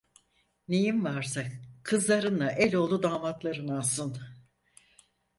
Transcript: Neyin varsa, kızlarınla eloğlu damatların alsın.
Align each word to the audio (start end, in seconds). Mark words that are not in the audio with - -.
Neyin 0.67 1.03
varsa, 1.05 1.43
kızlarınla 1.83 2.51
eloğlu 2.51 3.03
damatların 3.03 3.67
alsın. 3.67 4.17